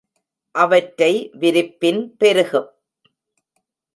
[0.55, 2.69] அவற்றை விரிப்பின் பெருகும்.